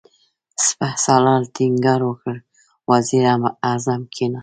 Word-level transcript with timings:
سپهسالار 0.65 1.41
ټينګار 1.55 2.01
وکړ، 2.09 2.35
وزير 2.91 3.23
اعظم 3.69 4.01
کېناست. 4.13 4.39